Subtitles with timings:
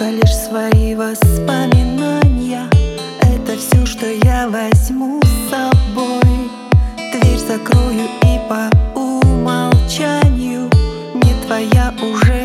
[0.00, 2.70] Только лишь свои воспоминания.
[3.20, 6.50] Это все, что я возьму с собой.
[6.96, 10.70] Дверь закрою и по умолчанию.
[11.12, 12.39] Не твоя уже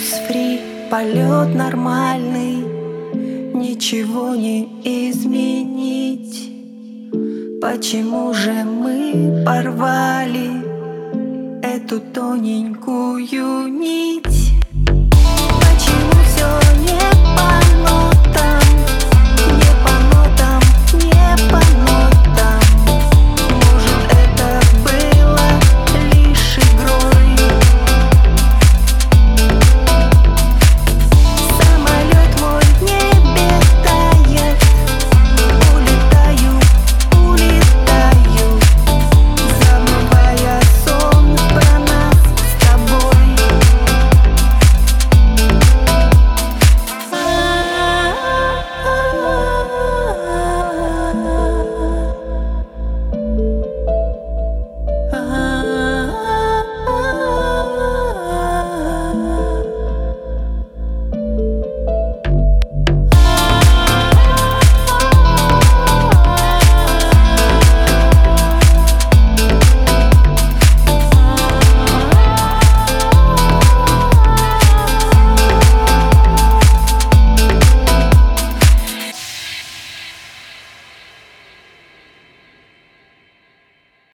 [0.00, 2.56] фри, полет нормальный
[3.54, 6.50] Ничего не изменить.
[7.60, 10.50] Почему же мы порвали
[11.62, 14.52] Эту тоненькую нить?
[15.60, 16.79] Почему все